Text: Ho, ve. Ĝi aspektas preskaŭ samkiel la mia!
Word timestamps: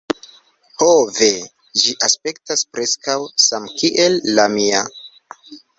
Ho, 0.77 0.87
ve. 1.17 1.27
Ĝi 1.81 1.93
aspektas 2.09 2.65
preskaŭ 2.73 3.21
samkiel 3.49 4.21
la 4.37 4.49
mia! 4.57 4.87